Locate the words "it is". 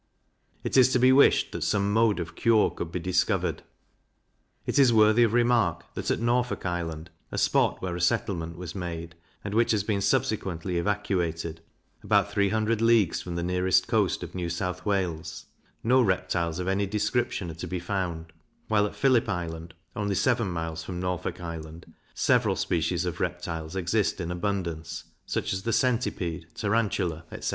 0.63-0.91, 4.65-4.91